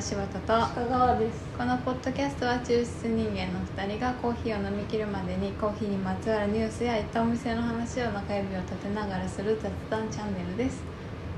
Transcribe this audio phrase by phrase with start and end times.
[0.00, 0.74] 柴田と。
[0.74, 1.44] 香川です。
[1.56, 10.89] このポッドキャストは抽出人間の2人がコーヒーを飲み切るまでにコーヒーにまつわるニュースや行ったお店の話を中指を立てながらする雑談チャンネルです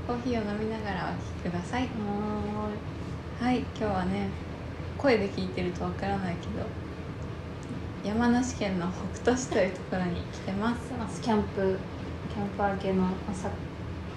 [0.07, 1.83] コーヒーを飲みながらお聞きください。
[1.83, 2.69] は
[3.39, 4.29] はい今日はね
[4.97, 6.65] 声で聞いてるとわからないけど
[8.03, 11.21] 山梨県の北杜市というところに来てます。
[11.21, 11.77] キャンプ
[12.33, 13.49] キャンプ明けの朝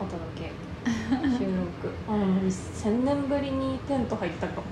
[0.01, 0.53] お届け
[1.39, 1.89] 収録。
[2.09, 4.57] うん1000年ぶりにテント入ったか。
[4.57, 4.63] も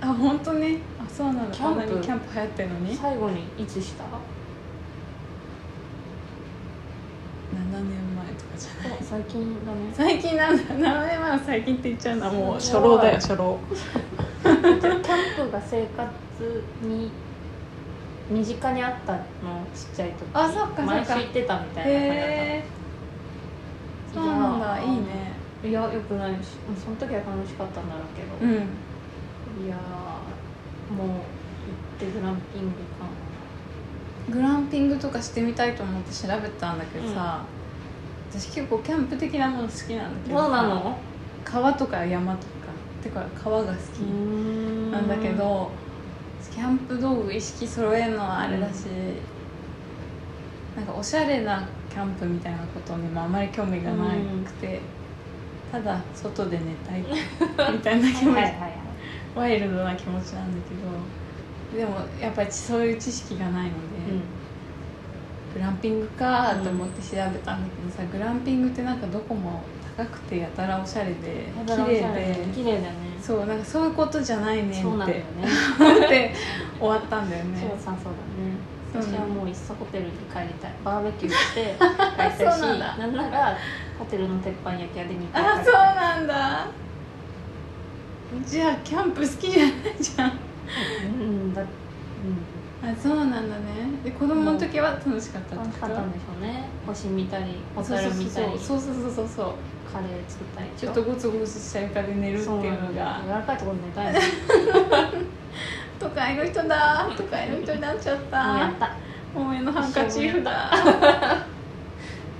[0.00, 0.78] あ本当ね。
[0.98, 1.50] あそうなの。
[1.50, 4.04] キャンプキャンプ流行ってるのに7最後にいつした？
[7.52, 8.03] 年前とかじゃないお
[9.02, 9.78] 最近だね。
[9.92, 10.62] 最近なんだ。
[10.62, 13.58] 7年前は最近って言っちゃうのはもう初老だよ初老。
[14.42, 14.72] キャン
[15.36, 17.10] プが生活に
[18.30, 19.20] 身近にあったの
[19.74, 20.26] ちっちゃい時。
[20.32, 20.82] あそっかそっか。
[20.82, 22.28] 毎週行ってたみたいな感じだっ
[24.12, 25.34] たそうなんだいいね。
[25.64, 26.34] いやよくない。
[26.42, 28.54] しその時は楽しかったんだろうけど、うん。
[29.66, 31.18] いやーもう行っ
[31.98, 32.74] てグランピングか
[34.30, 37.44] グランピングとかしてみたいと思って調べたんだけどさ、
[38.38, 40.36] 私結構キャンプ的なもの好きなんだけど。
[40.38, 40.98] さそうなの？
[41.44, 42.52] 川とか山とか。
[43.02, 45.70] てか川が好きななんだけど
[46.50, 48.86] キャンプ道具意識揃えるのはあれだし、
[50.74, 54.80] なんかおしゃれなキャンプみたいなことにもあまり興味がなくて、
[55.70, 57.00] ただ外で寝たい
[57.72, 58.54] みたいな気持ち、はい
[59.34, 60.58] ワイルドな気持ちなんだ
[61.72, 63.74] けどでもやっぱりそういう知識がないので、
[65.54, 69.62] グランピングかと思って調べたんだけどさ、グランピングってなんかどこも
[69.96, 72.90] 高くてやたらおしゃれでうん綺麗で綺麗だよね。
[73.22, 75.24] そうなんかそういうことじゃないねんってそうなんだよね。
[75.78, 76.34] 思って
[76.80, 77.60] 終わったんだよね。
[77.60, 79.06] そうさそうだね。
[79.06, 80.72] 私はもういっそホテルに帰りたい。
[80.84, 82.96] バーベキューして 帰りたいしなんだ。
[82.96, 83.56] なんなら
[83.98, 86.66] ホテルの鉄板焼き屋で2回あそうなんだ。
[88.44, 90.32] じゃあキャンプ好きじゃないじゃん。
[91.04, 91.68] うんだうん
[92.84, 93.62] あそうなんだね。
[94.04, 96.12] で子供の時は楽しかった楽しかったん。
[96.12, 96.64] でしょうね。
[96.86, 98.58] 星見たりホタル見たり。
[98.58, 99.54] そうそうそうそうそう。
[99.90, 104.20] カレー作ったりちょっとゴツゴツした床で寝るっていうの柔がらかいところで寝たいね。
[106.00, 107.08] 都会の人だ。
[107.16, 108.96] 都会の人になっちゃっもうやたった。
[109.36, 110.70] おめのハンカチーフだ。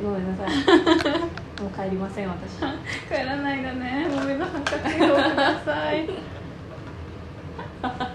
[0.03, 0.49] ごめんなさい。
[1.62, 2.56] もう帰りません私。
[3.09, 4.09] 帰らないだね。
[4.11, 6.09] おめのハンカチーフをください。
[7.82, 8.14] 何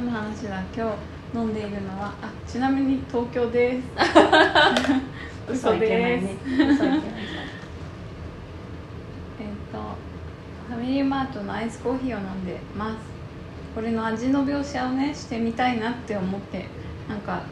[0.00, 0.96] の話だ今
[1.32, 3.84] 日飲んでいるのはあちなみに東京です。
[5.52, 7.00] 嘘いけないです、ね嘘いけない。
[9.40, 9.78] えっ、と
[10.68, 12.96] ファミリーマートのアイスコーヒーを飲んでます。
[13.74, 16.66] これの味の描写をねしてみたいなって思って
[17.08, 17.42] なんか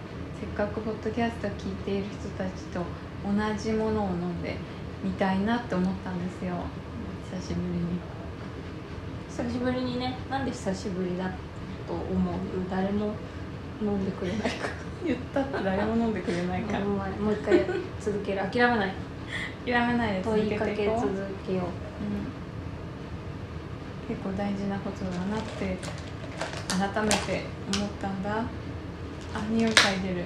[0.41, 2.81] せっかくポッドキャスト聞いている人たちと
[3.25, 4.56] 同じものを飲んで
[5.04, 6.54] みたいなって思ったんですよ。
[7.31, 7.84] 久しぶりに。
[9.28, 10.16] 久しぶりにね。
[10.31, 11.31] なんで久しぶりだ
[11.88, 12.34] と思う。
[12.71, 13.15] 誰も
[13.81, 14.69] 飲んでくれないか。
[15.06, 16.81] 言ったって誰も飲んでくれないから。
[16.81, 16.97] らも
[17.31, 17.65] う一回
[17.99, 18.43] 続ける。
[18.43, 18.94] 諦めない。
[19.65, 20.84] 諦めないで続問いかけ続
[21.47, 21.65] けよう。
[21.65, 22.04] う
[24.12, 25.78] ん、結構大事なことだなって
[26.69, 27.44] 改めて
[27.75, 28.38] 思ったんだ。
[28.41, 28.44] あ
[29.50, 30.25] 匂い嗅いでる。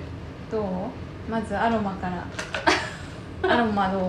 [0.51, 0.67] どう？
[1.31, 2.27] まずアロマから。
[3.49, 4.03] アロマどう？
[4.03, 4.05] ア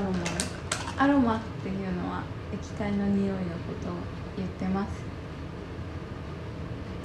[0.00, 1.04] ロマ？
[1.04, 3.38] アロマっていうのは液体の匂いのこ
[3.82, 3.88] と。
[3.90, 4.90] を言ってます。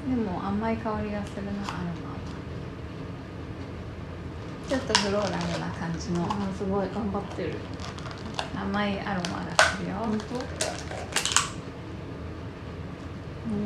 [0.09, 1.59] でも甘い香りがするなアロ
[2.05, 2.15] マは
[4.67, 6.23] ちょっとフローラルな感じの。
[6.23, 6.87] あーすごい。
[6.93, 7.55] 頑張ってる。
[8.55, 9.95] 甘いアロマがするよ。
[9.95, 10.33] 本当？
[10.35, 10.39] も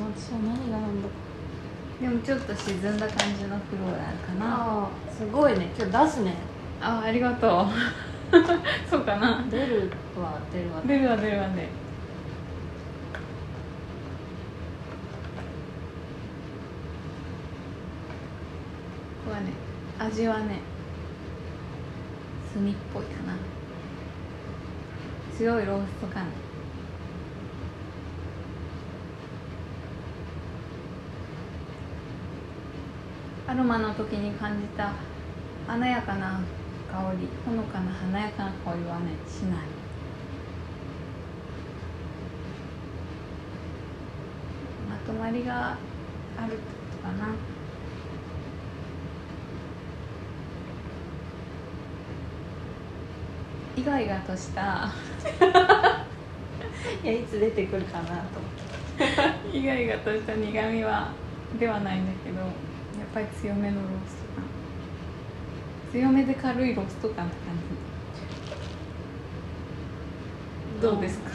[0.07, 1.07] う私は何がなんだ？
[1.07, 1.13] か
[2.01, 4.45] でもちょっと沈んだ感じのフローラルかな。
[4.45, 5.67] ああすごいね。
[5.77, 6.35] 今日出すね。
[6.81, 7.67] あありがとう。
[8.89, 9.45] そうかな。
[9.49, 10.81] 出るは出るわ。
[10.85, 11.67] 出るわ出るわね
[19.39, 19.53] ね
[19.97, 20.59] 味はね
[22.53, 23.37] 炭っぽいかな。
[25.37, 26.25] 強いロースト感
[33.47, 34.91] アロマの時に感じた
[35.65, 36.41] 華やかな
[36.91, 39.59] 香りほのかな華やかな香りはねしない。
[44.89, 45.77] まとまりが
[46.37, 47.48] あるってことかな。
[53.79, 54.89] イガイガとした。
[57.03, 58.13] いやいつ出てくるかなと。
[58.13, 58.23] 思っ
[59.51, 61.11] てイガイガとした苦味は
[61.59, 62.49] ではないんだけどやっ
[63.13, 64.43] ぱり強めのロースト感
[66.03, 67.55] 強めで軽いロースト感って感
[70.77, 70.81] じ。
[70.81, 71.29] どうですか？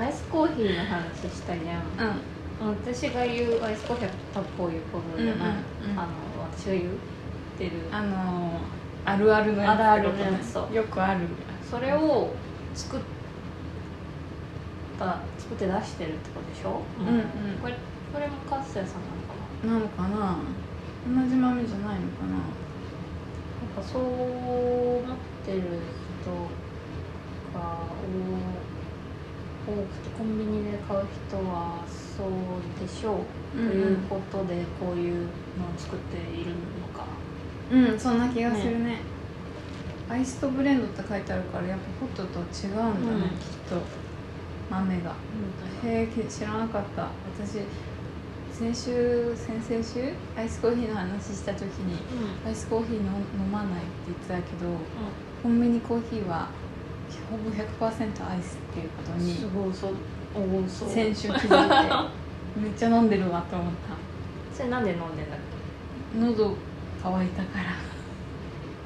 [0.00, 1.82] アイスコーヒーの話したじゃん。
[2.62, 2.70] うん。
[2.70, 5.44] 私が言うアイスコーヒーはタこういうことじゃない、うんう
[5.88, 5.98] んうん。
[5.98, 6.08] あの
[6.52, 6.84] 私が言っ
[7.58, 11.20] てるあのーあるあるのやつあるあるのやつそうよくある
[11.70, 12.34] それを
[12.74, 13.00] 作っ
[14.98, 17.22] た作って出してるってことでしょ、うんうん。
[17.62, 17.74] これ
[18.12, 19.02] これもカッセイさん
[19.66, 20.08] なのかな？
[20.08, 20.42] なのか
[21.14, 21.22] な？
[21.22, 22.34] 同じ豆じゃないのかな？
[22.34, 22.42] なん
[23.76, 25.60] かそう思ってる
[26.22, 26.30] 人
[27.54, 27.58] が
[29.66, 32.28] 多多くてコンビニで買う人はそう
[32.80, 33.22] でしょ
[33.54, 33.70] う、うんうん。
[33.70, 35.28] ということでこういうのを
[35.78, 36.56] 作っているの。
[36.56, 36.85] か
[37.72, 38.98] うんそんな気がするね。
[40.08, 43.30] アイスとブレンドって書いてあるからやっぱホットと違うんだね、うん。
[43.30, 43.76] きっと。
[44.70, 45.14] 豆が。
[45.84, 47.08] へえ知らなかった。
[47.36, 47.60] 私
[48.52, 51.98] 先週先々週アイスコーヒーの話した時に
[52.46, 54.70] アイスコーヒーの飲まないって言ってたけど
[55.42, 56.48] コンビニコーヒーは
[57.30, 59.94] ほぼ100%アイスっていうことうん、にすごいそう。
[60.34, 60.88] おおそう。
[60.88, 61.50] 先週気づいて
[62.58, 63.72] めっちゃ飲んでるわと思っ
[64.54, 66.56] それなんで飲んでんだった喉
[67.12, 67.76] 乾いたから。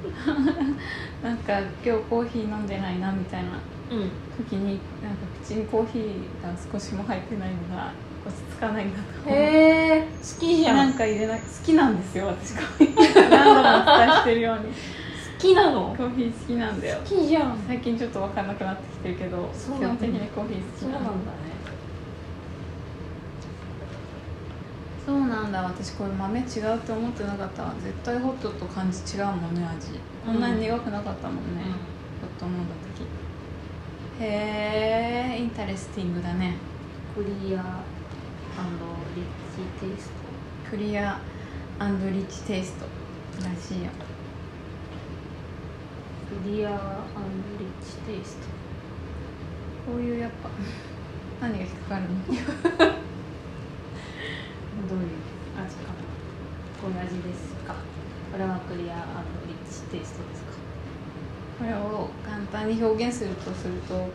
[1.23, 3.51] なんか今日コーヒー飲んでないなみたいな。
[3.89, 4.11] けうん。
[4.47, 6.03] 時になんか口にコーヒー
[6.43, 7.93] が少しも入ってないのが
[8.27, 9.39] 落ち着かないんだと思う。
[9.39, 13.31] へえ好きじゃなんんか入れない好きなんですよ私コーヒー。
[13.31, 14.65] 何度もお伝えしてるように。
[14.65, 14.71] 好
[15.39, 15.95] きなの？
[15.97, 16.99] コーヒー好きなんだよ。
[16.99, 17.59] 好きじゃん。
[17.67, 21.50] 最近ちょっと分かんなくなってきてるけど基本的にコーヒー好きなんだね
[25.11, 25.61] そうなんだ。
[25.65, 27.75] 私これ豆違うって思ってなかったわ。
[27.83, 29.99] 絶対ホットと感じ違うもんね味。
[30.25, 31.65] こんなに苦くなかったもんね、
[32.21, 36.55] ホット飲んだ時へえ interesting だね。
[37.17, 37.83] クリア
[39.17, 39.25] リッ
[39.81, 40.12] チテイス
[40.71, 41.21] クリア
[41.81, 42.87] リッチテイスト。
[43.45, 43.91] らしいよ。
[46.31, 46.79] トクリアリッ
[47.85, 48.37] チテイス
[49.85, 50.49] こういうやっぱ
[51.49, 52.19] 何が引っかかるの？
[52.87, 53.10] ト
[54.88, 55.06] どういう
[55.62, 55.99] 味かな？
[56.81, 57.75] こういう味ですか？
[58.32, 58.94] これはクリア
[59.47, 60.50] リッチテイストですか？
[61.59, 64.09] これを簡単に表現するとすると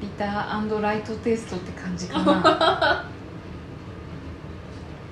[0.00, 3.06] ビターライトテイストって感じかな。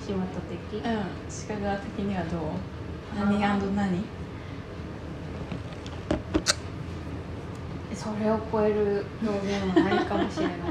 [0.05, 1.05] 島田的うん。
[1.47, 2.41] 鹿川的にはどう？
[3.15, 3.39] 何
[3.75, 4.03] 何？
[7.95, 10.65] それを超える表現はないかもしれないな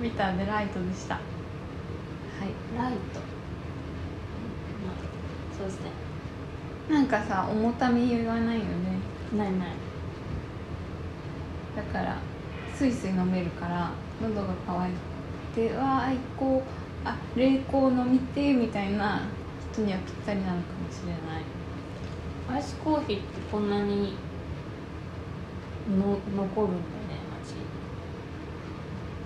[0.00, 1.14] ビターでライトでした。
[1.14, 1.22] はい。
[2.76, 3.20] ライト、
[4.86, 4.94] まあ、
[5.56, 5.90] そうですね。
[6.88, 8.70] なんかさ重たみ言わないよね。
[9.36, 9.68] ないない。
[11.76, 12.18] だから
[12.74, 13.90] スイスイ飲めるから
[14.22, 14.90] 喉が渇
[15.54, 16.68] いてわあこう
[17.04, 19.22] あ冷凍飲みてみたいな
[19.72, 21.42] 人にはぴったりなのかもしれない。
[22.50, 24.16] アイスコーヒーってこんなに
[25.88, 26.76] の残るんだ。
[26.76, 26.97] ね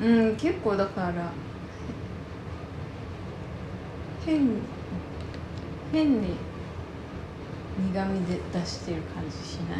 [0.03, 1.31] うん結構だから
[4.27, 4.49] 変
[5.93, 6.35] 変に
[7.93, 9.79] 苦味で出してる感じしない、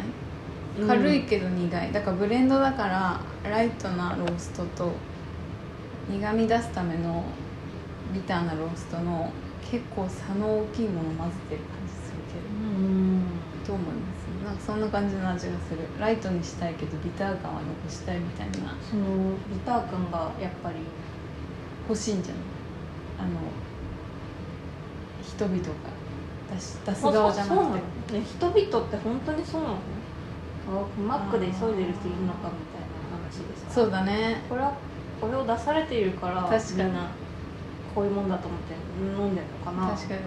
[0.79, 1.91] 味軽いけど苦い。
[1.91, 4.91] だからブレンドだからライトなローストと
[6.09, 7.23] 苦味出すための
[8.13, 12.47] ビターなローストの結構差の大きいものを混ぜてる感じするけど。
[12.49, 13.23] うん。
[13.65, 14.02] どう思います
[14.65, 15.79] そんな感じの味がする。
[15.99, 18.75] ライトにしたいけどビター感は残したいみたいな。
[18.89, 19.03] その
[19.51, 20.75] ビター感がやっぱり
[21.89, 22.43] 欲しいんじゃない？
[23.19, 23.39] あの
[25.21, 25.63] 人々が
[26.55, 28.19] 出し出す側じゃなくて。
[28.19, 29.75] ね人々って本当にそうなの？
[29.75, 29.77] あ
[31.01, 33.73] マックで急いでる人いるのかみたいな話でさ。
[33.73, 34.43] そうだね。
[34.47, 34.73] これは
[35.19, 36.91] これを出されているから確かに。
[37.93, 39.93] こういうもんだと思って飲んでるのかな？
[39.93, 40.21] 確かに。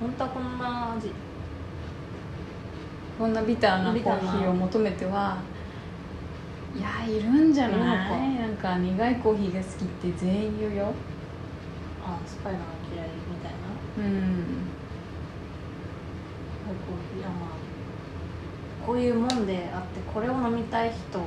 [0.00, 1.10] 本当はこんな味
[3.18, 5.38] こんなビターなコーヒーを求めては
[6.76, 7.78] いやいるんじゃない？
[8.36, 10.94] なんか苦いコーヒーが好きって全員言うよ。
[12.04, 13.58] あスパイラーが嫌いみたいな？
[13.98, 14.44] うん。
[16.68, 17.48] コーヒーあまあ
[18.86, 21.26] こういうもんであってこれを飲みたい人がう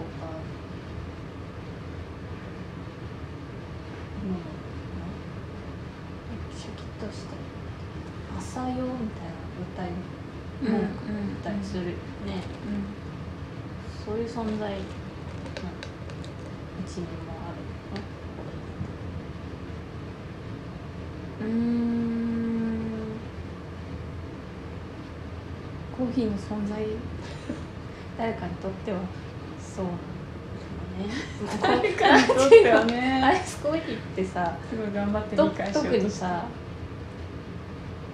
[4.32, 4.38] ん。
[6.58, 7.28] シャキッとして
[8.38, 8.92] 朝用みたいな
[9.74, 9.90] 歌い
[10.62, 11.01] 文句言
[11.42, 11.96] ったりするよね、
[14.06, 14.70] そういう存在。
[14.72, 15.70] の
[16.86, 17.52] 一面もあ
[21.44, 22.92] るのうんうん
[25.98, 26.86] コーヒーの存在
[28.18, 29.00] 誰かにとっては
[29.60, 29.86] そう
[31.62, 36.46] 誰かにとってはアねイスコーヒーってさすごい頑張ってと理解しよう特としたにさ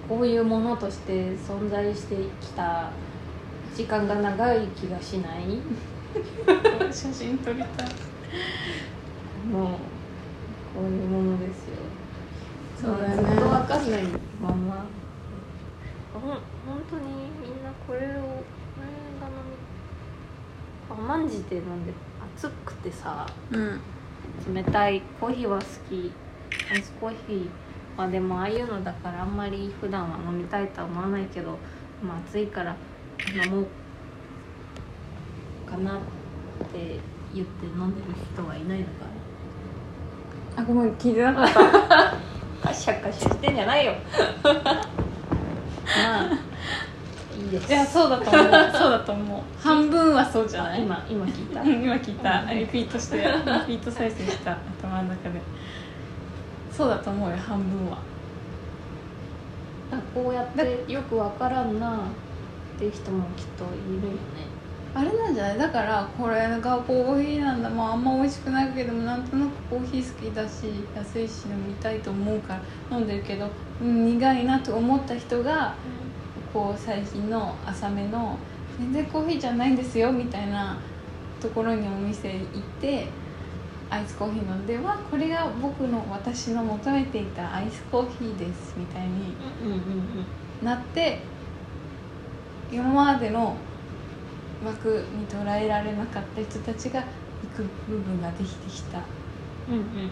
[0.08, 2.90] こういうものとして存在してきた
[3.78, 5.60] 時間が長い気がしない？
[6.92, 7.88] 写真撮りたい。
[9.52, 9.66] もう
[10.74, 11.76] こういうものですよ。
[12.76, 13.22] そうだよね。
[13.22, 14.02] まあずっと分かんない
[14.42, 14.84] まま。
[16.12, 16.40] ほん本
[16.90, 17.04] 当に
[17.40, 18.10] みんなこれをこれ
[19.20, 19.32] が飲
[20.98, 21.92] み甘んじて飲んで
[22.36, 23.24] 熱くてさ。
[23.52, 23.80] うん
[24.52, 26.12] 冷たいコーヒーは好き。
[26.72, 27.48] アイスコーヒー
[27.96, 31.56] まあでもああいうのだからあんまり普段は飲みたいとは思わないけど、
[32.02, 32.74] まあ、暑いから
[33.44, 33.66] 飲もう
[35.70, 36.00] かなっ
[36.72, 36.98] て
[37.34, 38.90] 言って飲んでる人はいないのか
[40.56, 41.62] あごめん聞いてなかった。
[41.62, 42.14] な
[42.62, 43.92] カシャカシャしてんじゃないよ。
[44.42, 46.28] まあ
[47.40, 47.68] いいです。
[47.72, 48.44] いやそうだと思う。
[48.72, 49.40] そうだと思う。
[49.62, 50.82] 半分はそうじゃない？
[50.82, 51.60] 今 今聞いた。
[51.62, 52.52] うん今聞いた。
[52.52, 55.40] リピートしてリピート再生した頭の中で。
[56.72, 57.98] そうだと思うよ半分は。
[59.92, 61.98] あこうやってよくわからんな
[62.78, 64.18] っていう人もきっといるよね。
[64.94, 65.58] あれなんじゃない？
[65.58, 70.66] だからこれがコーヒーなんだ、まあ、あんま美味しくないけどもなんとなくコーヒー好きだし
[70.96, 73.48] 安いし飲みたいと思うから飲んでるけど、
[73.82, 75.74] うん、苦いなと思った人が
[76.54, 78.38] こう最近の浅めの
[78.78, 80.78] 全然コーヒーじゃないんですよみたいな
[81.42, 82.46] ところにお店行っ
[82.80, 83.08] て
[83.90, 90.64] アイスコーヒー飲んではこれが僕の私の求めていたアイスコーヒーですみたいにうんうんうん。
[90.64, 91.20] なって
[92.70, 93.56] 今までの
[94.64, 97.06] 枠に捉えられなかった人たちが行
[97.56, 98.98] く部分ができてきた。
[99.68, 100.10] うんうんうん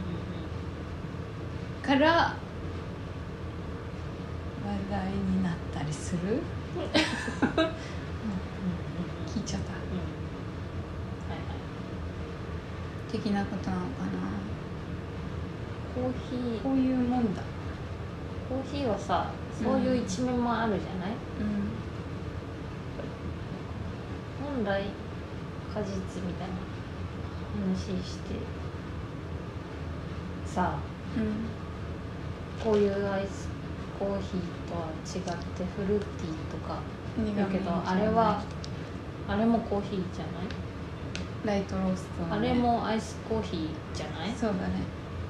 [1.83, 2.37] から話
[4.91, 6.21] 題になったりする？
[6.23, 6.33] うん。
[6.33, 6.41] うん
[9.25, 9.73] 聞いちゃった。
[9.73, 9.81] はい
[11.31, 11.39] はい。
[13.13, 13.89] 的なことなのか
[15.95, 16.57] コーヒー。
[16.57, 17.43] なこういうもんだ。
[18.49, 19.31] コーヒーはさ
[19.63, 21.11] そういう一面もあるじゃない、
[21.41, 21.66] うん
[24.57, 24.83] 本来
[25.75, 26.55] 果実みたいな
[27.69, 28.35] 話して
[30.47, 30.79] さ
[31.17, 33.51] うんこういうアイス
[33.99, 36.79] コーヒーとは違ってフルーティーとか
[37.37, 38.43] だけどあれは
[39.29, 40.47] あれもコーヒーじゃない？
[41.45, 44.31] ライトローストあれもアイスコーヒーじゃない？
[44.33, 44.83] そうだね。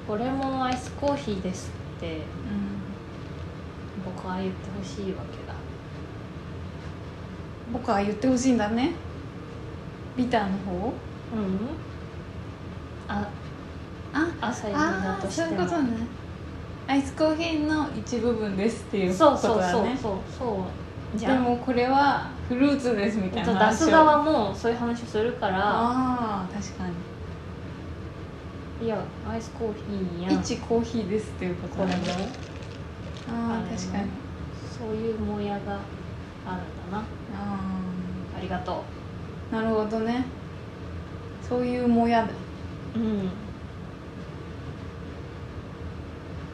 [0.07, 2.23] これもアイスコーヒーですってうん。
[4.05, 5.55] 僕は言ってほしいわけだ。
[7.73, 8.93] 僕は言ってほしいんだね
[10.17, 10.73] ビターの方？
[11.35, 11.59] うん。
[13.09, 13.29] あ
[14.13, 15.43] あ朝入りだとして。
[15.55, 15.91] もいうことね。
[16.89, 20.65] アイスコーヒーの一部分ですっていうそうことそうそうだねそうそ
[21.15, 21.19] う。
[21.19, 23.75] じゃでんもこれはフルーツですみたいな出話を。
[23.87, 25.59] す側もそういう話をするから。
[25.59, 26.85] ああ確か
[28.81, 28.87] に。
[28.87, 30.39] いやアイスコーヒーや。
[30.39, 31.95] ん一コーヒーですっていうことだね。
[33.29, 34.09] ああ確かに。
[34.79, 35.81] そういうもやが
[36.47, 36.99] あるんだな。
[36.99, 37.03] あ
[38.37, 38.83] ありがとあ
[39.51, 40.25] なるほどね。
[41.49, 42.29] そういうもやだ。
[42.97, 43.31] ううん。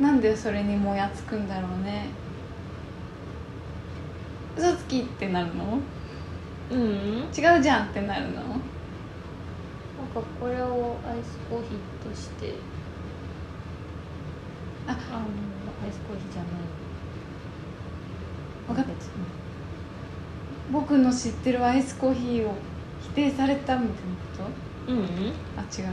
[0.01, 2.11] なんでそれにもやつくんだろうね。
[4.57, 5.79] 嘘つきってなるの？
[6.71, 7.21] うん。
[7.21, 8.43] なん違うじゃんってなるの？
[10.13, 12.55] かこれをアイスコーヒーとして
[14.87, 14.91] あ。
[14.91, 14.99] あの
[15.83, 16.51] アイスコーヒーじゃない。
[18.69, 19.13] 分かっ別に。
[20.71, 22.72] 僕の知ってるアイスコーヒーを否
[23.15, 24.51] 定されたみたいなこ
[24.89, 25.07] うんうん。
[25.07, 25.13] と
[25.57, 25.89] あ違う。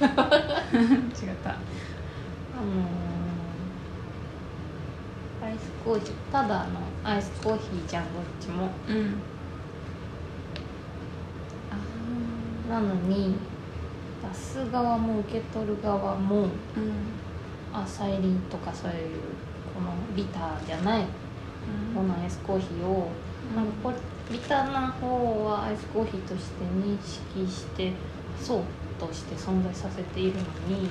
[0.00, 1.50] 違った。
[1.50, 3.10] あのー
[5.42, 8.68] アイスコーヒーただのアイスコーヒーじゃんどっちも。
[8.88, 9.14] うん。
[11.70, 13.34] あなのに
[14.28, 16.44] 出す側も受け取る側もあ
[16.76, 17.82] うん。
[17.82, 18.96] 朝入りとかそういう
[19.74, 21.04] このビターじゃない
[21.94, 23.10] このアイスコーヒーを
[23.56, 23.96] なんかこれ
[24.30, 27.92] ビターな方はアイスコーヒーとして認識して
[28.40, 28.62] そう
[28.98, 30.88] として存在させているのに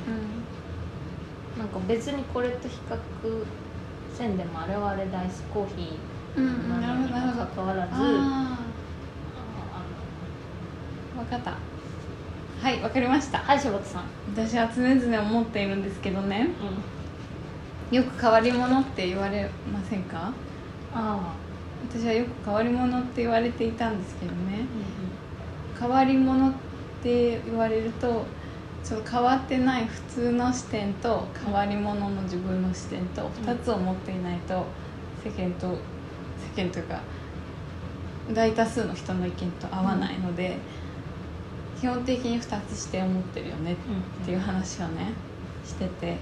[1.57, 2.97] なんか別にこれと比較
[4.13, 5.99] せんでもあれはあれでアイスコーヒ
[6.37, 6.69] うんうーん。
[6.69, 8.59] ななのにもかかわらずああ
[11.17, 11.51] あ分かった。
[12.61, 13.37] はい分かりました。
[13.39, 14.03] のはい柴田さん、
[14.35, 16.49] 私は常々思っているんですけどね。
[17.91, 20.33] うん、よく変わり者って言われませんか？
[20.93, 21.33] あ
[21.87, 24.65] 私はよく変わり者って言われていたんですけどね。
[25.75, 26.53] あ、変わり者っ
[27.01, 28.25] て言われると
[28.83, 34.65] その変わってない普通の視点と変わり者の自分の視点と2つを持っていないと
[35.23, 35.77] 世間と
[36.55, 37.01] 世間というか
[38.33, 40.57] 大多数の人の意見と合わないので、
[41.79, 43.75] 基本的に2つして思ってるよねっ
[44.25, 45.13] ていう話をね
[45.65, 46.17] してて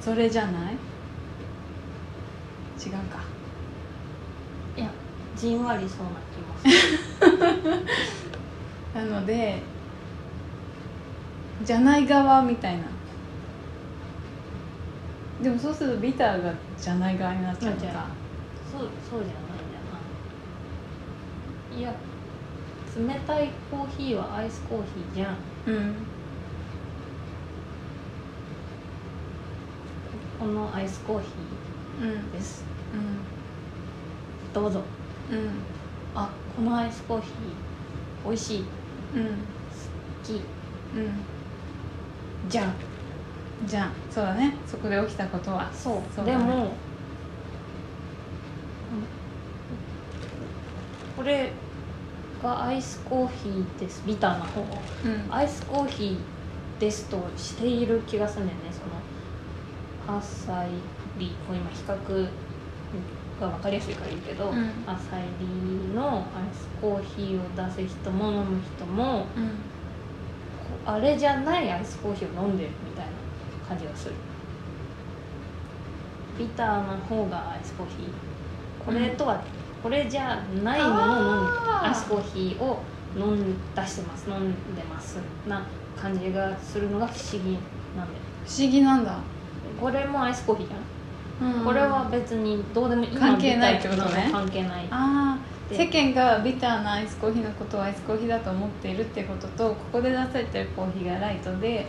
[0.00, 0.72] それじゃない？
[2.84, 3.18] 違うか
[5.36, 7.84] じんわりそうな気もする。
[9.10, 9.62] なので
[11.64, 12.82] じゃない側みたいな。
[15.42, 17.82] でもそうするとビターがじゃない側になっちゃうのか。
[17.82, 18.06] じゃあ
[18.70, 19.40] そうそうじゃな
[21.80, 21.94] いんだよないや
[22.96, 25.36] 冷たいコーヒーはアイスコーヒーじゃん。
[25.66, 25.94] うん。
[30.38, 31.26] このアイスコーヒ
[32.02, 32.08] うん。
[32.08, 32.64] ーです。
[32.92, 34.80] うどうぞ。
[34.80, 34.82] ん
[36.14, 38.62] あこのアイスコーヒー美味しい。
[38.62, 39.26] 好うん。
[40.22, 40.32] き。
[40.34, 42.48] うん。
[42.48, 42.74] じゃん。
[43.64, 44.54] じゃあそうだね。
[44.66, 45.72] そこで起きたことは。
[45.72, 46.02] そう。
[46.14, 46.38] そうだね。
[46.38, 46.70] でも、うん。
[51.16, 51.52] これ
[52.42, 54.02] がアイスコーヒーです。
[54.06, 54.60] ビターな方
[55.04, 55.34] うん。
[55.34, 58.64] アイスコーヒーですとしている気がするんだよね。
[58.70, 58.80] そ
[60.14, 60.68] の8歳
[61.18, 62.28] リこう今比較
[63.42, 64.70] が分かりやすいから言うけど、うん。
[64.86, 66.22] アサリのアイ
[66.52, 69.50] スコーヒーを出す人も飲む人もうん。
[70.84, 73.12] あれじゃないアイスコーヒーを飲んでるみたいな
[73.68, 74.14] 感じがする。
[76.38, 78.84] ビターな方がアイスコーヒー。
[78.84, 79.40] これとは、
[79.82, 81.46] これじゃないものを飲ん。
[81.46, 82.80] あーアイスコーヒーを
[83.16, 84.28] 飲ん出してます。
[84.28, 85.18] 飲んでます。
[85.46, 85.62] な
[86.00, 87.50] 感じがするのが不思議
[87.96, 88.18] なんだよ。
[88.44, 89.18] 不思議なんだ、
[89.80, 90.80] これもアイスコーヒーじゃん？
[91.64, 94.28] これは別にどうでも今関係ないってことね。
[94.30, 94.86] 関係ない。
[94.90, 95.76] ああで。
[95.76, 101.86] 世間がビターなアイスコーヒーのことをアイスコーヒーだと思っているってこととここで出されてるコーヒーがライトで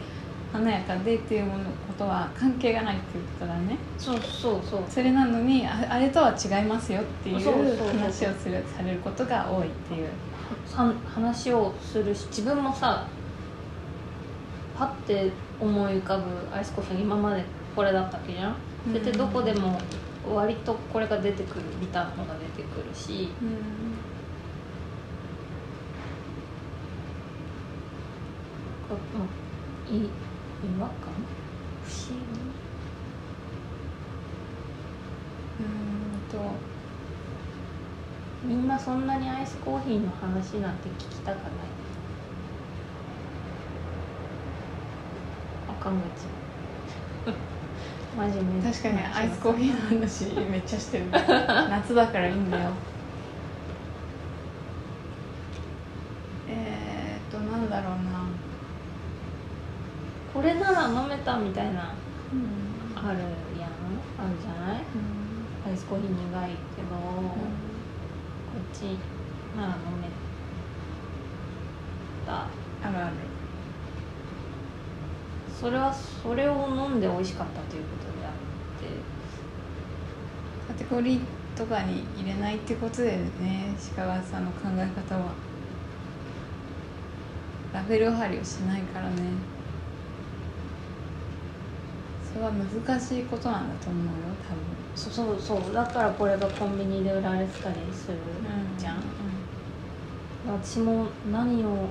[0.52, 3.78] 華やかでっていうものことは関係がないっていうことだね。
[3.98, 4.84] そうそうそう。
[4.88, 10.10] それなのにああれとは違いますよっていう話をするされることが多いっていう。
[10.66, 13.08] さ話をするし自分もさ
[14.78, 16.24] パッて思い浮かぶ
[16.56, 17.44] アイスコーヒーが今まで
[17.76, 18.56] これだったわけじゃん
[18.88, 19.80] それってどこでも
[20.26, 23.30] 割とこれが出てくるビターのが出てくるし。
[23.42, 23.50] うん。
[28.88, 28.98] こ
[29.90, 30.06] うんい？
[30.06, 30.98] 違和感
[31.84, 32.16] 不思議
[35.60, 36.38] うんと
[38.42, 41.76] みんなそんなにアイスコーヒーの話なんて聞きたくない。
[45.68, 46.28] あかんがち
[48.16, 51.06] 真面目確かにアイスコーヒーの話めっちゃしてる。
[51.12, 52.70] 夏だからいいんだよ。
[56.48, 58.24] えー、っとなんだろうな。
[60.34, 61.94] これなら飲めたみたいな
[62.32, 63.08] うん。
[63.08, 63.20] ある
[63.60, 63.70] やん。
[64.20, 64.84] あるじゃない？
[65.68, 67.36] アイスコーヒー苦いけど、こ
[68.60, 68.82] っち
[69.58, 70.08] なら飲め
[72.26, 72.34] た。
[72.88, 73.16] あるある
[75.60, 78.34] それはそれを飲んで美味しかったということであっ
[78.82, 78.88] て。
[80.68, 81.20] カテゴリー
[81.56, 83.76] とかに入れないってことでね。
[83.96, 85.32] 鹿川さんの考え方は。
[87.74, 89.16] ラベル貼りをしないからね。
[92.34, 94.12] それは難しいことなんだと思うよ
[94.96, 95.74] そうそうそう。
[95.74, 99.04] だからこれがコンビニで売られてたりする多分じゃん、
[100.48, 101.88] 私も何を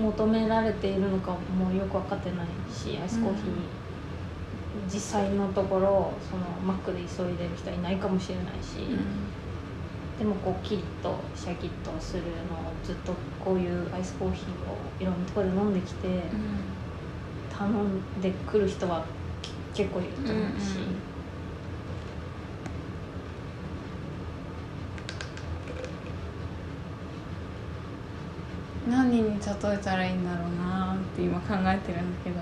[0.00, 3.44] 求められているのかもよく分かってないしアイスコーヒー、
[4.92, 8.98] 実際のところそのマックで急いでる人はいないかもしれないし、うん。
[10.18, 13.12] でもこうキリッとシャキッとするのをずっと
[13.44, 16.08] こういうアイスコーヒーをいろんなところで飲んできて、
[17.50, 19.04] 頼んでくる人は
[19.72, 21.09] け結構いると思うし、うんうん
[28.90, 32.40] 何に例えたらいいんだろうなって今考えてるんだけど。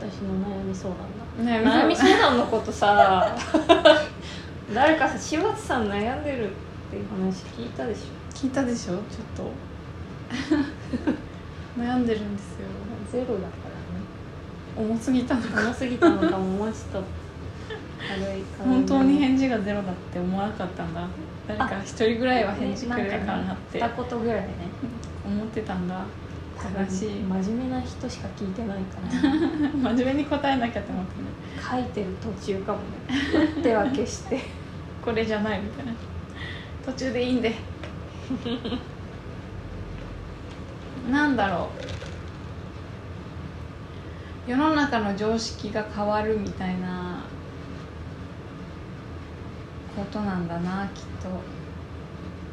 [0.00, 1.52] 私の悩み相談だ。
[1.52, 3.36] 悩悩み相談のことさ。
[4.72, 6.52] 誰かさ柴田さん悩んでるっ
[6.90, 8.94] ていう話聞いたでし聞いたでしょ？
[8.94, 9.00] ちょっ
[9.36, 9.50] と。
[11.80, 12.66] 悩んでるんですよ。
[12.68, 13.46] ょゼロだか
[14.76, 14.88] らね。
[14.90, 15.60] 重すぎたのか。
[15.62, 17.04] 重すぎたのかももうちょっと
[18.58, 21.06] 本当に返事がゼロだって思わなかったんだ。
[21.46, 24.48] 誰か一人ぐらいは返事くれるかなって二言ぐらいね。
[25.26, 26.04] 思ってたんだ。
[26.56, 27.10] 正しい。
[27.20, 29.30] 真面目な人しか聞いてないから。
[29.94, 31.28] 真面目に答えなきゃって思ってね
[31.70, 32.84] 書いてる途中かもね。
[33.56, 34.40] 打っては消して。
[35.04, 35.92] これじゃないみたいな。
[36.84, 37.54] 途中でいいんで。
[41.10, 41.68] なんだろ
[44.46, 44.50] う。
[44.50, 47.22] 世の中の常識が変わるみたいな
[49.98, 51.28] ことなんだなきっと。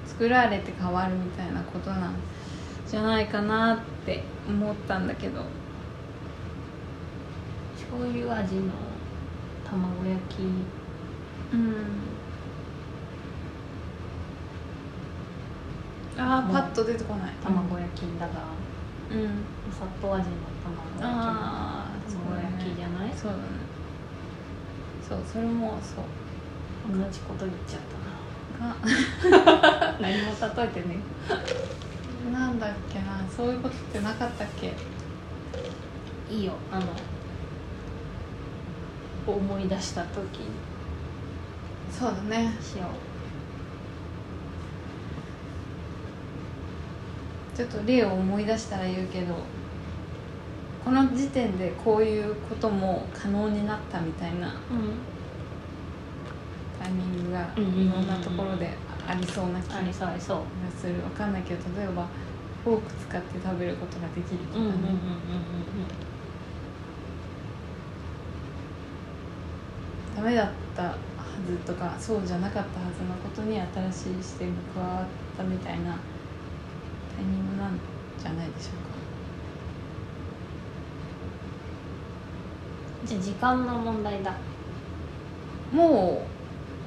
[0.07, 2.13] 作られて変わるみたいなことなん
[2.87, 5.41] じゃないかなって思ったんだけど。
[7.75, 8.71] 醤油味の
[9.69, 10.41] 卵焼き。
[11.53, 11.75] うん。
[16.17, 17.33] あーパッと出てこない。
[17.43, 18.33] 卵焼きだが、
[19.11, 19.43] うん。
[19.69, 23.13] お砂糖味の卵焼きああ卵焼きじゃない？
[23.13, 23.43] そうだね。
[25.07, 26.05] そうそれもそう
[26.91, 27.81] 同じこと言っちゃっ
[28.59, 29.97] がたな。
[29.99, 30.97] 何も例えてね。
[32.31, 33.21] なんだっけな。
[33.29, 34.73] そういうことってなかったっけ？
[36.29, 36.53] いいよ。
[36.71, 36.85] あの
[39.27, 40.39] 思い出した時。
[40.39, 40.47] に
[41.91, 42.57] そうだね。
[42.61, 42.85] しよ
[47.55, 49.33] ちょっと例を思い出したら言うけど
[50.83, 54.49] この時点でこういうことも可能になったみたいな。
[54.49, 54.51] う、
[56.85, 58.69] タイミングがいろんなところで
[59.07, 61.01] ありそうな気がする。
[61.01, 62.05] わかんないけど例えば
[62.63, 64.71] フォーク使って食べることができるとかね、
[70.15, 70.97] ダメだったは
[71.45, 75.05] ずとかそうじゃなかったはずのことに新しい視点が加わっ
[75.37, 75.91] たみたいな
[77.15, 77.79] タイミングなん
[78.19, 78.69] じゃないでしょ
[83.07, 84.31] じゃあ時間の問題だ。
[85.73, 86.34] うかもう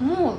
[0.00, 0.34] も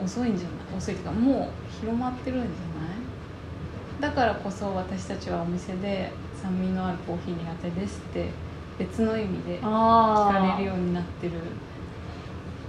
[0.00, 0.78] う遅いんじゃない？
[0.78, 4.00] 遅いっていうかもう広まってるんじゃない？
[4.00, 8.28] だからこそ私たちはお店で酸味のあるコーヒー苦手ですって
[8.78, 11.34] 別の意味で聞あかれるようになってる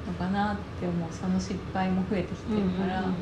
[0.08, 1.10] のかなって思う。
[1.12, 3.14] その失敗も増えてきてるからなの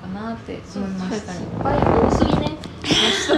[0.00, 2.56] かなって思いましたよ失敗多すぎね。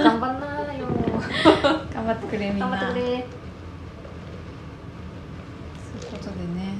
[0.04, 0.86] 頑張んなよ。
[1.92, 2.68] 頑張ってくれみんな。
[2.70, 3.26] 頑張ってくれ
[6.00, 6.78] そういうことでね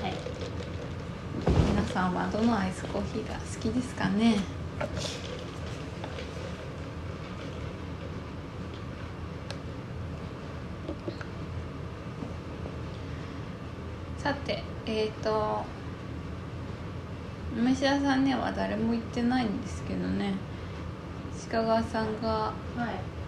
[0.00, 0.12] はい
[1.72, 4.36] 皆さんはどのアイスコーヒーが好きですかね？
[14.16, 15.62] さてえっ、ー、と
[17.54, 20.32] お飯屋さんには誰も行ってないんですけどね。
[21.50, 22.52] 鹿川さんがは
[22.86, 23.19] い。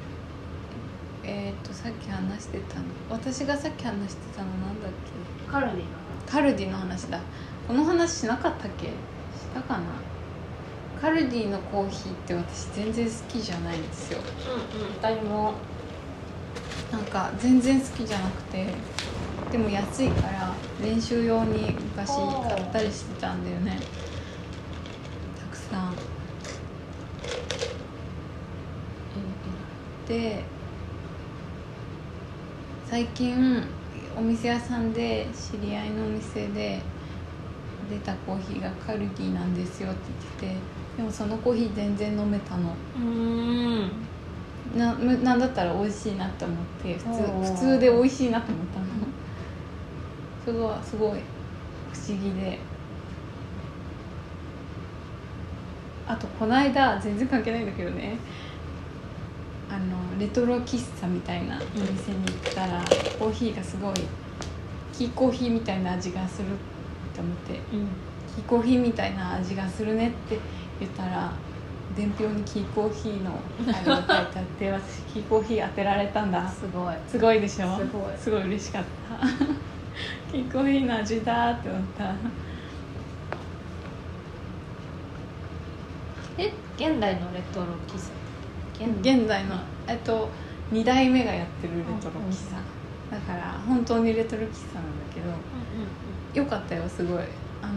[1.24, 4.92] えっ、ー、とさっき話してたの私がさっき話してたのなんだっ
[5.46, 5.50] け？
[5.50, 5.84] カルディの
[6.26, 7.20] カルディの話だ。
[7.68, 8.86] この話しなかったっけ？
[8.86, 8.92] し
[9.54, 9.84] たかな？
[11.00, 14.20] カルディのコーヒーって私全然好きじゃないんですよ。
[14.74, 15.54] うんうん私も。
[16.90, 18.66] なんか全然好きじゃなくて。
[19.50, 22.08] でも安いから練習用に昔
[22.48, 23.78] 買ったりしてたんだよね。
[25.38, 25.94] たくさん。
[30.08, 30.42] で
[32.92, 33.64] 最近
[34.14, 36.78] お店屋さんで知り合いのお店で
[37.88, 40.00] 出たコーヒーがカルディなんですよって
[40.40, 40.60] 言ってて
[40.98, 42.74] でもそのコーヒー全然飲めたの。
[42.94, 43.90] うん。
[44.76, 48.86] なむなんだったら美味しいなって思って普通普通で美味しいなって思ったの。
[50.44, 51.20] それはすごい
[51.94, 52.58] 不思議で。
[56.06, 58.18] あとこの間全然関係ないんだけどね
[59.74, 62.82] あのレトロ喫茶みたいなお店に行ったら、
[63.18, 63.94] コーヒーがすごい
[64.92, 66.50] キーコーヒーみたいな味がするっ
[67.14, 67.88] て思ってうん。
[68.34, 70.38] キーコーヒーみたいな味がするねって
[70.80, 71.32] 言ったら
[71.96, 73.30] 伝票にキーコーヒーの
[73.66, 76.46] あれが書いてあって 私キーコーヒー当てられたんだ。
[76.48, 76.94] すごい。
[77.08, 77.76] すごいでしょ？
[77.78, 78.18] すごい。
[78.18, 78.84] すごい嬉しかっ
[79.20, 79.26] た。
[80.32, 82.12] キーコーヒーの味だって思った。
[86.38, 88.21] え現代のレトロ喫茶？
[88.86, 90.28] 現現在のえっと
[90.72, 92.56] 2代目がやってるレトロ喫茶。
[93.14, 97.22] だから本当にレトロ喫茶なんだけどうんよかったよすごい。
[97.62, 97.72] あの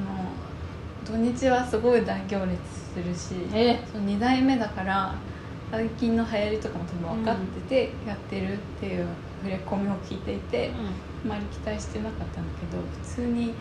[1.06, 2.60] 土日はすごい大行列
[2.94, 3.84] するしうんえ。
[3.92, 5.16] その2代目だから
[5.72, 7.38] 最近の流行りとかも多分分かっ
[7.68, 9.08] ててやってるっていう
[9.44, 10.72] 触れ込みを聞いていて、
[11.26, 13.54] あまり期待してなかったんだけど普通に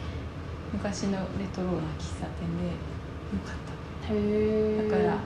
[0.72, 3.64] 昔のレトロな喫茶店でよかっ
[4.06, 4.88] へえ。
[4.88, 5.18] ただから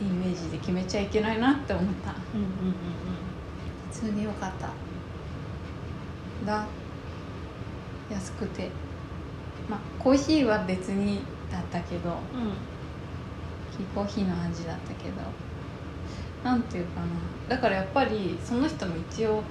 [0.00, 2.10] イメージで決めちゃいけないなって思った。
[2.10, 2.74] うんうんうん
[3.92, 4.68] 普通によかった。
[6.44, 6.66] だ
[8.10, 8.70] 安くて。
[9.70, 12.14] まあコーヒーは別にだったけどう
[13.94, 15.16] コーヒーの味だったけど。
[16.44, 17.06] なんていうかな。
[17.48, 19.42] だからやっぱりその人も一応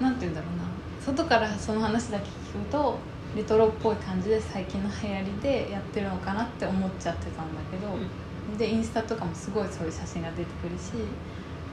[0.00, 0.64] なんていうんだろうな。
[1.00, 2.98] 外からその話だけ聞くと
[3.36, 7.88] レトロっぽい感じで最近の流行りでやってるのかなって思っちゃってたんだけど、
[8.58, 10.92] でインスタとかもすごいそういう写真が出てくるし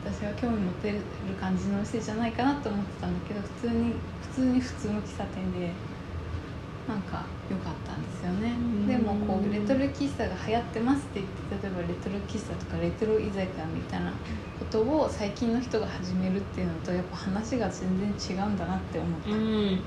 [0.04, 1.00] 私が興味持てる
[1.40, 5.72] 感じの店じゃないかなって思ってたんだけど普通に普通に普通の喫茶店で
[6.88, 8.52] なんか良かったんですよね。
[8.52, 8.88] うん。
[8.88, 14.12] でもこうレトロ喫茶が流行ってますって言って例えばレトロ喫茶とかレトロ居酒屋みたいな
[14.58, 19.30] ことを最近の人が始めるっていうのとやっぱ話が全然違うんだなって思った。
[19.30, 19.80] うん。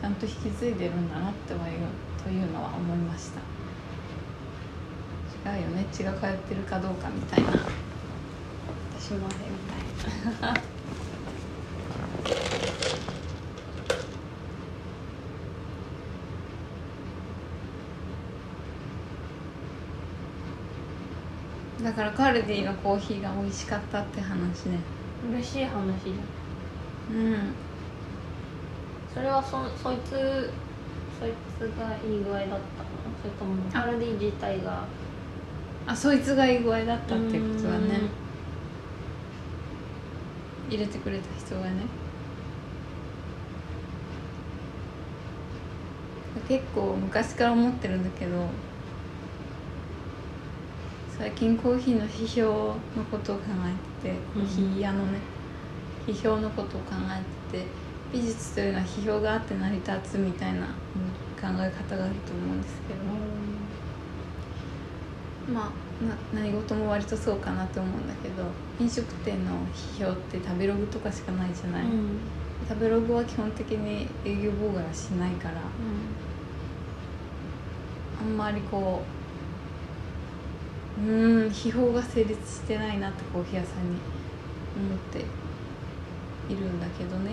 [0.00, 1.74] ちゃんと引き継いでるんだなってはいう
[2.22, 3.40] というのは思いました
[5.46, 5.86] 違うよね。
[5.92, 7.50] 血が通ってるかどうかみたいな。
[8.98, 9.58] 私もあれみ
[10.40, 10.60] たいな。
[21.82, 24.78] だからカルディのコーヒーが美味しかったって話ね。
[25.32, 25.86] 嬉しい話だ
[27.12, 27.54] うん。
[29.14, 30.52] それはそそいつ
[31.18, 32.60] そいつがいい具合だったの？
[33.22, 34.84] それともあカルディ自体が
[35.90, 37.98] あそいつがいい具合だったっていうことだね。
[40.68, 41.70] 入れてくれた人がね。
[46.46, 48.46] 結構昔から思ってるんだけど
[51.18, 53.42] 最近コーヒーの批評のことを考
[54.02, 55.18] えててコーヒー屋のね、
[56.06, 57.66] 批評のことを考えてて
[58.12, 63.00] 美術というのは批評があって成り立つみたいなうん考え方があると思うんですけど
[65.52, 65.64] まあ
[66.34, 68.44] な何事も割とそうかなと思うんだけど
[68.78, 69.52] 飲食店の
[69.98, 72.18] 批評って食べログとかしかないじゃない、うん。
[72.68, 75.54] 食べログは基本的に営業妨害はしないから
[78.20, 79.02] あんまりこ
[80.98, 83.98] ううーん批評が成立してないなってコーヒー屋さんに
[84.76, 85.18] 思って
[86.52, 87.32] いるんだけどね。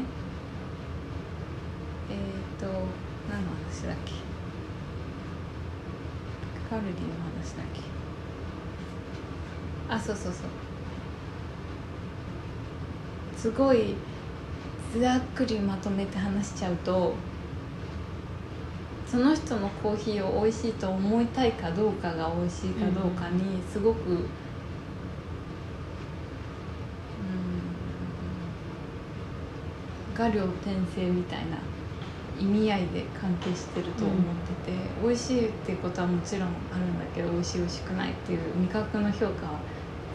[2.10, 2.66] えっ、ー、と
[3.30, 4.14] 何の話だっけ？
[6.70, 7.00] カルディの
[7.36, 7.82] 話だっけ？
[9.90, 10.42] あそうそうそう。
[13.38, 13.94] すごい
[15.00, 17.14] ざっくりまとめて話しちゃうと
[19.06, 24.28] その人のコーヒーを美味しいと思いたいかどうかが美味しいかどうかにすごく、うん、
[30.14, 31.58] 画量転生みたいな
[32.40, 34.18] 意味合いで関係してると思っ
[34.64, 39.60] てて、美味しいっていうことはもちろんあるんだけど美味しい美味しくないっていう味覚の評価は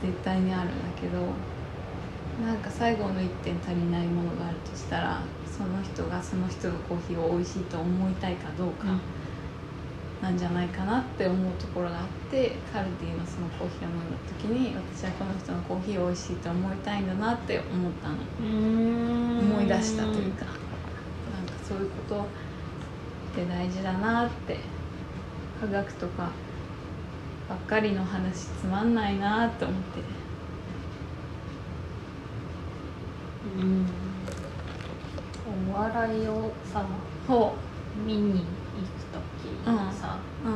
[0.03, 1.27] 絶対にあるんだけど
[2.45, 8.87] なんか最後の1点足りないものがあるとしたらその人がその人のコーヒーを美味しいと思いたいかどうか
[10.21, 18.17] なんじゃないかなって思うところがあってカルディのそのコーヒーを飲んだ時に私はこの人のコーヒーを美味しいと思いたいんだなって思ったの。
[18.41, 19.39] うん。
[19.41, 20.45] 思い出したというか。
[20.47, 20.55] なんか
[21.65, 22.25] そういうことっ
[23.35, 24.59] て大事だなって。
[25.63, 26.31] 科学とか
[27.53, 30.01] ばっかりの話つまんないなって思って。
[33.59, 33.87] うん。
[35.69, 36.83] お笑いをさ
[37.29, 37.53] ほ
[38.07, 38.45] 見に行く
[39.13, 40.49] 時にさ、う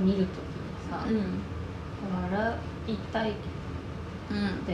[0.00, 0.06] うん。
[0.06, 0.30] 見る時に
[0.90, 1.42] さ、うん。
[2.32, 2.56] 笑
[2.88, 3.38] いたいって
[4.30, 4.70] うん思って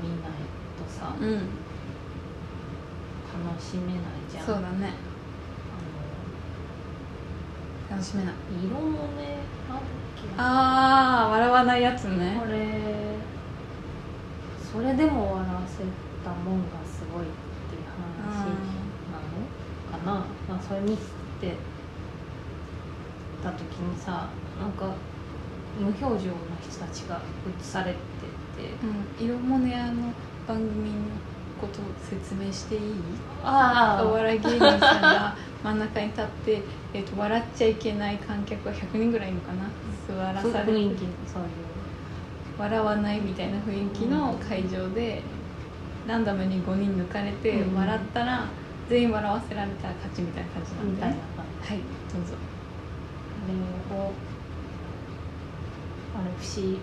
[0.00, 0.30] 見ない
[0.78, 1.32] とさ、うん。
[3.44, 4.46] 楽しめないじゃん。
[4.46, 4.94] そうだね。
[7.88, 8.34] あ楽しめない。
[8.34, 9.51] の色もね
[10.36, 12.36] あああ笑わないやつね。
[12.40, 12.68] これ
[14.72, 15.84] それでも笑わせ
[16.24, 17.26] たもんがすごいっ
[17.68, 17.82] ていう
[18.22, 18.46] 話
[19.10, 19.36] なの
[19.90, 21.56] かな、まあ、それ見て
[23.42, 24.94] た時にさなんか
[25.78, 28.70] 無表情の人たちが映されてて。
[29.20, 29.26] うん。
[29.26, 30.12] 色モネ屋の
[30.46, 30.98] 番組の
[31.62, 32.82] ことを説明していい？
[33.44, 39.70] あお笑い芸人さんが真ん中に立って、 えー、と笑っちゃいけない観客が100人ぐらいいるのかな？
[40.08, 41.48] 座らされて雰囲気のそういう
[42.58, 45.22] 笑わないみたいな雰囲気の会場で
[46.06, 47.74] ランダムに5人抜かれて、うん。
[47.76, 48.44] 笑ったら
[48.88, 51.02] 全員笑わせられたら勝ちみたいな感じなんで。
[51.06, 51.78] ね感はい
[52.12, 52.34] どうぞ。
[52.34, 52.34] じ
[53.44, 54.12] あれを
[56.14, 56.78] あれ不思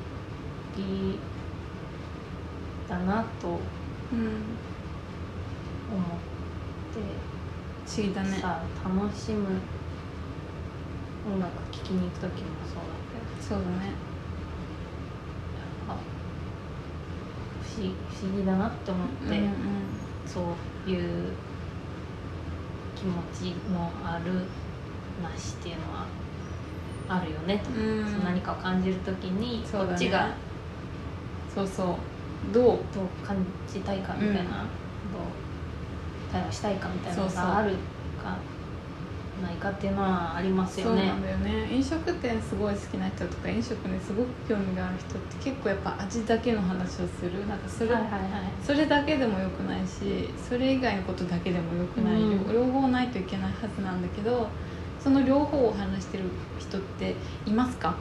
[0.75, 1.19] 議
[2.89, 3.59] だなと
[5.91, 7.09] 思っうんて、
[7.85, 8.37] 不思議だね。
[8.39, 9.45] さ楽しむ
[11.31, 13.55] 音楽聴きに行く時もそうだけど。
[13.55, 13.93] そうだね。
[17.61, 19.51] 不思不思議だなって思って、うんうん
[20.25, 20.41] そ
[20.87, 21.33] ういう
[22.95, 24.45] 気持ちのある
[25.23, 26.05] なしっていうのは
[27.07, 28.05] あるよねと、うん。
[28.05, 29.89] そう何かを感じる時にそうだね。
[29.91, 30.35] こっちが
[31.55, 32.53] そうそう。
[32.53, 32.63] どう？
[32.63, 32.77] どう
[33.25, 34.43] 感じたいかみたいな、うん。
[34.43, 34.49] どう
[36.31, 37.71] 対応したいかみたいなのがある
[38.21, 38.37] か
[39.41, 41.01] ないかっていうのはありますよね。
[41.01, 41.73] そうなんだよね。
[41.73, 47.47] 飲食店すごい好きな人とか飲食にすごく興味がある人って結構やっぱ味だけの話をする。
[47.47, 48.21] なんかそれ、はいはいはい。
[48.61, 52.53] それだけでもよくないしそれ以外のことだけでもよくない、うん。
[52.53, 54.49] 両方ないといけないはずなんだけど
[55.01, 56.25] その両方を話してる
[56.59, 57.15] 人って
[57.45, 57.95] いますか？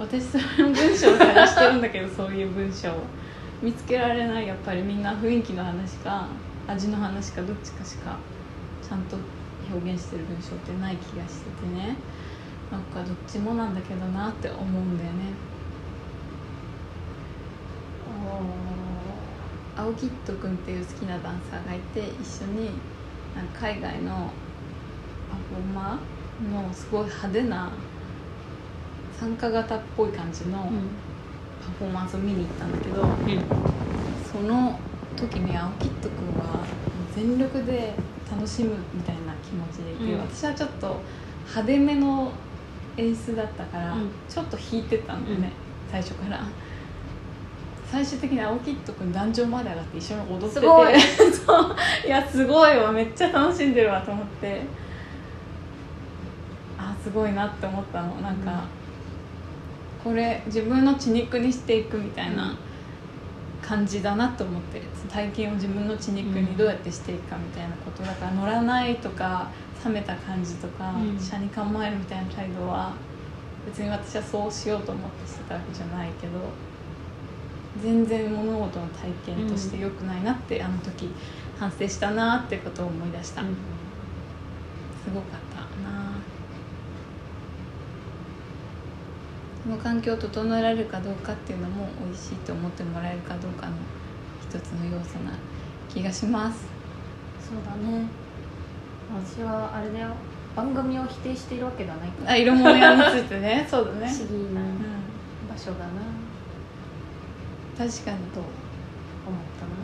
[0.00, 2.94] 私その文章を探してるんだけどそういう文章を。
[3.62, 6.26] 見つけられないやっぱりみんな雰囲気の話か
[6.66, 8.18] 味の話かどっちかしか
[8.86, 9.16] ちゃんと
[9.72, 11.96] 表現してる文章ってない気がしててね。
[12.70, 15.18] なんかどっちもなんだけどなって思うんだよね。
[19.76, 22.70] 青キッド君っていう好きなダンサーがいて一緒に
[23.34, 24.30] なんか海外の
[25.30, 27.70] パフォーマーのすごい派手な
[29.18, 33.02] 参加型っぽい感じのパフォーマンスを見に行ったんだけど、
[34.30, 34.78] その
[35.16, 36.21] 時に青キッド君
[37.14, 37.94] 全力で
[38.30, 40.20] 楽しむみたいな気持ちでいて、うん。
[40.20, 41.00] 私はちょっと
[41.40, 42.32] 派手めの
[42.96, 44.10] 演出だったから、うん。
[44.28, 45.52] ちょっと引いてたんだよね、
[45.90, 46.40] 最初から。
[47.90, 50.66] 最終的に青キッド君壇上まで上がって一緒に踊ってて
[52.06, 52.08] い。
[52.08, 52.90] やすごいわ。
[52.90, 54.62] めっちゃ楽しんでるわと思って。
[56.78, 58.14] あすごいなって思ったの。
[58.22, 58.64] なんか、
[60.02, 62.56] これ自分の血肉にしていくみたいな
[63.62, 69.48] 感じだなと思って体験を自分の血肉にどうやってしていくかみたいなことだから乗らないとか
[69.84, 71.18] 冷めた感じとかうん。
[71.18, 72.92] 車に構えるみたいな態度は
[73.64, 76.32] 別に私はそうしようと思ってしてたわけじゃないけど
[77.80, 81.08] 全然物事の体験として良くないなって、あの時
[81.58, 83.46] 反省したなってことを思い出した、す
[85.14, 86.12] ごかったな
[89.51, 93.72] その環境を整えられるかどうかっていうのも美味しいと思ってもらえるかどうかの
[94.40, 95.32] 一つの要素な
[95.88, 96.66] 気がします。
[97.40, 98.06] そうだね。
[99.36, 100.08] 私はあれだよ。
[100.56, 102.32] 番組を否定しているわけではないから。
[102.32, 103.66] あ色物屋についてね。
[103.70, 104.08] そうだね。
[104.08, 104.78] 不思議なうん
[105.48, 105.92] 場所だな。
[107.78, 108.16] 確かに。
[108.28, 109.40] と思っ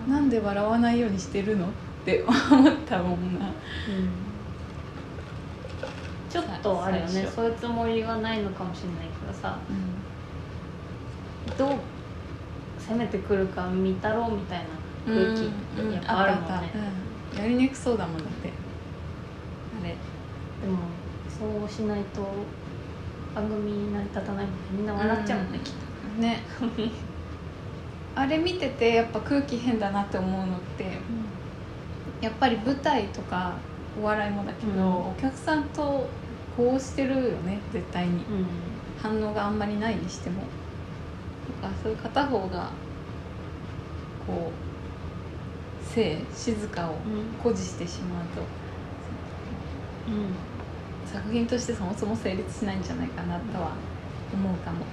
[0.07, 0.19] たな。
[0.19, 1.67] なんで笑わないようにしてるの？
[1.67, 1.69] っ
[2.05, 3.47] て思ったもんな。
[3.47, 3.53] うん
[6.31, 7.29] ちょっとあるよね。
[7.35, 9.59] そういうつもりはないのかもしれないけどさ。
[11.57, 11.79] どう
[12.79, 14.65] 攻めてくるか見たろうみたいな
[15.07, 16.73] 空気ってやっぱあるもんね、
[17.35, 17.39] うん。
[17.39, 18.49] やりにくそうだもんだって。
[19.81, 19.91] あれ。
[19.91, 19.97] で
[20.69, 20.79] も
[21.29, 22.23] そうしないと
[23.35, 24.59] 番組成り立たないもんね。
[24.73, 25.65] みんな笑っちゃうもんね、うん。
[25.65, 25.73] きっ
[26.21, 26.43] ね。
[28.15, 30.99] あれ見ててやっぱ空気変だなって思うのって
[32.21, 33.55] やっぱり舞台とか
[34.01, 35.11] お笑いもだけど、うん。
[35.11, 36.09] お客さんと
[36.57, 38.13] こうしてるよね絶対に。
[38.13, 38.47] うん。
[39.01, 40.43] 反応があんまりないにしても。
[41.63, 42.71] なんかそういう片方が
[44.27, 46.95] こう静静かを
[47.39, 48.43] 誇示してしまうと。
[50.09, 50.35] うん。
[51.07, 53.73] 作品としてそもそも成立しないんじゃないかなとは
[54.33, 54.85] 思うかも。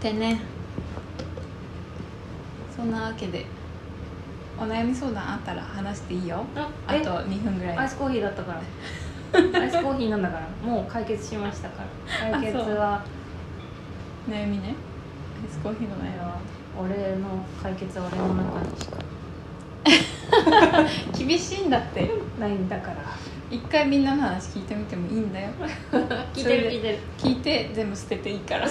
[0.00, 0.40] でね。
[2.76, 3.46] そんなわけで
[4.58, 6.44] お悩み相談あったら話していいよ。
[6.54, 6.98] あえ？
[7.00, 7.78] あと2分ぐらい。
[7.78, 8.60] アイスコーヒーだったから。
[9.60, 10.48] アイスコーヒーなんだから。
[10.66, 11.82] もう解決しましたか
[12.22, 12.38] ら。
[12.38, 13.04] 解決は。
[14.28, 14.74] 悩みね。
[15.42, 16.38] アイスコーヒーの悩みは。
[16.78, 18.96] 俺の解決は俺の中にしか。
[21.18, 22.10] 厳しいんだって。
[22.38, 22.96] ないんだから。
[23.50, 25.50] 一回みんなの話聞いてみてもいいんだよ。
[26.32, 26.98] 聞いてる聞いてる。
[27.18, 28.66] 聞いて全部捨てていいから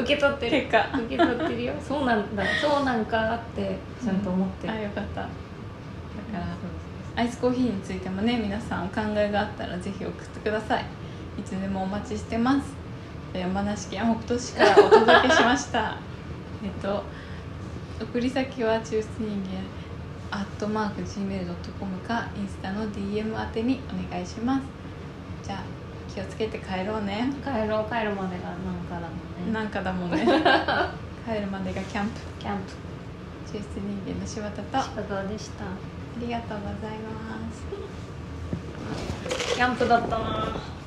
[0.00, 0.62] 受け取ってる。
[0.62, 0.98] 結果。
[0.98, 1.74] 受け取ってるよ。
[1.80, 2.44] そうなんだ。
[2.60, 5.22] そうなんかってちゃんと思ってる、あよかった。
[5.22, 5.30] だか
[6.34, 6.46] ら
[7.16, 10.84] アイスコーヒーについてもね皆さんお考えがあったらぜひ送ってください。
[11.38, 12.74] いつでもお待ちしてます。
[13.32, 15.96] 山梨県北杜市からお届けしました。
[16.64, 17.04] えっと
[18.00, 19.60] 送り先は抽出人間
[20.30, 24.62] アットマーク Gmail.com かインスタの DM 宛てにお願いします。
[25.42, 25.79] じゃあ
[26.14, 27.32] 気をつけて帰ろうね。
[27.44, 29.52] 帰ろう帰るまでがなんかだもんね。
[29.52, 30.18] なんかだもんね。
[31.26, 32.20] 帰るまでがキャンプ。
[32.38, 32.58] キャン
[33.46, 34.78] 抽出人間の柴田と。
[34.78, 35.64] あプ鹿川でした。
[36.20, 37.64] りがとうございます。
[39.54, 40.79] キャンプだったな